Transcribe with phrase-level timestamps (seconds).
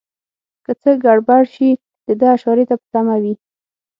[0.65, 1.69] که څه ګړبړ شي
[2.07, 3.33] دده اشارې ته په تمه وي.